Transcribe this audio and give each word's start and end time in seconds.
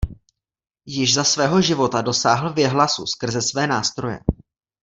Již 0.85 1.13
za 1.13 1.23
svého 1.23 1.61
života 1.61 2.01
dosáhl 2.01 2.53
věhlasu 2.53 3.05
skrze 3.05 3.41
své 3.41 3.67
nástroje. 3.67 4.19